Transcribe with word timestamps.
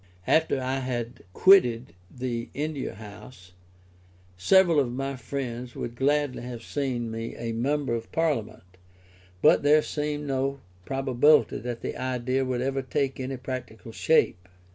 After 0.25 0.59
I 0.59 0.79
had 0.79 1.23
quitted 1.31 1.93
the 2.09 2.49
India 2.55 2.95
House, 2.95 3.51
several 4.35 4.79
of 4.79 4.91
my 4.91 5.15
friends 5.15 5.75
would 5.75 5.95
gladly 5.95 6.41
have 6.41 6.63
seen 6.63 7.11
me 7.11 7.35
a 7.35 7.51
member 7.51 7.93
of 7.93 8.11
Parliament; 8.11 8.63
but 9.43 9.61
there 9.61 9.83
seemed 9.83 10.25
no 10.25 10.59
probability 10.85 11.59
that 11.59 11.81
the 11.81 11.95
idea 11.97 12.43
would 12.43 12.61
ever 12.63 12.81
take 12.81 13.19
any 13.19 13.37
practical 13.37 13.91
shape. 13.91 14.49